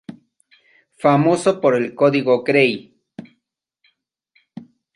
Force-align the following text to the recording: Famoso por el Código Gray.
Famoso 0.97 1.61
por 1.61 1.75
el 1.75 1.93
Código 1.93 2.41
Gray. 2.41 2.91